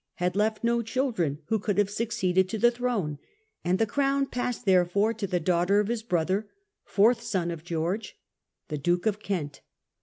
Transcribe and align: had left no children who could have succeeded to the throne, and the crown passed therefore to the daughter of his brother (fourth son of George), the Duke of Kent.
had 0.15 0.35
left 0.35 0.63
no 0.63 0.81
children 0.81 1.43
who 1.45 1.59
could 1.59 1.77
have 1.77 1.87
succeeded 1.87 2.49
to 2.49 2.57
the 2.57 2.71
throne, 2.71 3.19
and 3.63 3.77
the 3.77 3.85
crown 3.85 4.25
passed 4.25 4.65
therefore 4.65 5.13
to 5.13 5.27
the 5.27 5.39
daughter 5.39 5.79
of 5.79 5.89
his 5.89 6.01
brother 6.01 6.49
(fourth 6.83 7.21
son 7.21 7.51
of 7.51 7.63
George), 7.63 8.17
the 8.69 8.79
Duke 8.79 9.05
of 9.05 9.19
Kent. 9.19 9.61